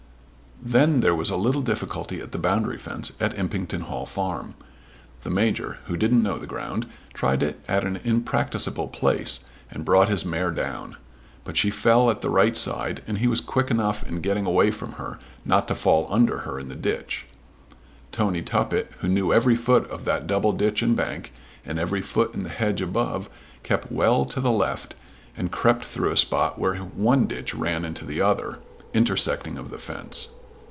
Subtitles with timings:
[0.63, 4.53] Then there was a little difficulty at the boundary fence of Impington Hall Farm.
[5.23, 6.85] The Major who didn't know the ground,
[7.15, 9.39] tried it at an impracticable place,
[9.71, 10.97] and brought his mare down.
[11.45, 14.69] But she fell at the right side, and he was quick enough in getting away
[14.69, 17.25] from her, not to fall under her in the ditch.
[18.11, 21.31] Tony Tuppet, who knew every foot of that double ditch and bank,
[21.65, 23.31] and every foot in the hedge above,
[23.63, 24.93] kept well to the left
[25.35, 28.59] and crept through a spot where one ditch ran into the other,
[28.93, 30.27] intersecting of the fence.